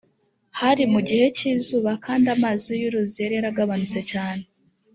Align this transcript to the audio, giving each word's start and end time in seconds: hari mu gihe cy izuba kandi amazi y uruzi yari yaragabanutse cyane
hari 0.59 0.83
mu 0.93 0.99
gihe 1.07 1.25
cy 1.37 1.43
izuba 1.53 1.91
kandi 2.05 2.25
amazi 2.35 2.69
y 2.81 2.83
uruzi 2.89 3.17
yari 3.23 3.33
yaragabanutse 3.37 3.99
cyane 4.11 4.43